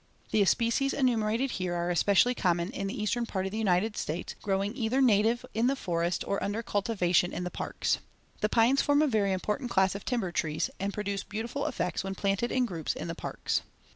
The 0.31 0.43
species 0.45 0.93
enumerated 0.93 1.51
here 1.51 1.75
are 1.75 1.91
especially 1.91 2.33
common 2.33 2.71
in 2.71 2.87
the 2.87 2.99
eastern 2.99 3.27
part 3.27 3.45
of 3.45 3.51
the 3.51 3.59
United 3.59 3.95
states, 3.95 4.33
growing 4.41 4.75
either 4.75 4.99
native 4.99 5.45
in 5.53 5.67
the 5.67 5.75
forest 5.75 6.23
or 6.27 6.43
under 6.43 6.63
cultivation 6.63 7.31
in 7.31 7.43
the 7.43 7.51
parks. 7.51 7.99
The 8.39 8.49
pines 8.49 8.81
form 8.81 9.03
a 9.03 9.07
very 9.07 9.31
important 9.31 9.69
class 9.69 9.93
of 9.93 10.03
timber 10.03 10.31
trees, 10.31 10.71
and 10.79 10.91
produce 10.91 11.23
beautiful 11.23 11.67
effects 11.67 12.03
when 12.03 12.15
planted 12.15 12.51
in 12.51 12.65
groups 12.65 12.95
in 12.95 13.09
the 13.09 13.13
parks. 13.13 13.61